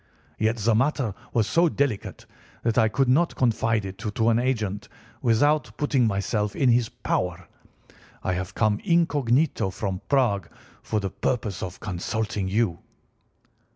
[0.39, 2.25] Yet the matter was so delicate
[2.63, 4.89] that I could not confide it to an agent
[5.21, 7.47] without putting myself in his power.
[8.23, 10.49] I have come incognito from Prague
[10.81, 12.79] for the purpose of consulting you."